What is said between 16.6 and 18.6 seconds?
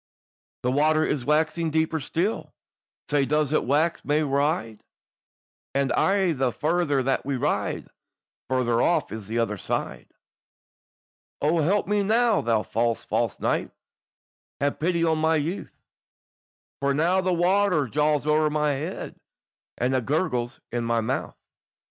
For now the water jawes owre